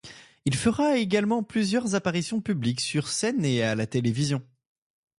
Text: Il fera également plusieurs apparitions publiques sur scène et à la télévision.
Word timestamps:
Il 0.45 0.55
fera 0.55 0.97
également 0.97 1.43
plusieurs 1.43 1.93
apparitions 1.93 2.41
publiques 2.41 2.81
sur 2.81 3.07
scène 3.07 3.45
et 3.45 3.61
à 3.61 3.75
la 3.75 3.85
télévision. 3.85 4.41